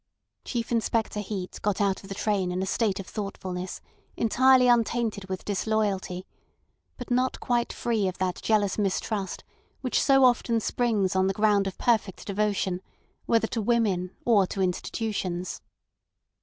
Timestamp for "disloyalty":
5.45-6.25